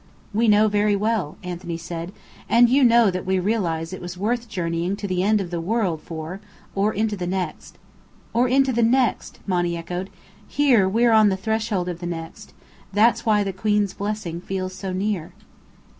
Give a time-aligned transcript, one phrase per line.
[0.33, 2.11] "We know very well," Anthony said,
[2.49, 5.61] "and you know that we realize it was worth journeying to the end of the
[5.61, 6.41] world for
[6.73, 7.77] or into the next."
[8.33, 10.09] "Or into the next!" Monny echoed.
[10.47, 12.55] "Here we're on the threshold of the next.
[12.91, 15.33] That's why the Queen's blessing feels so near."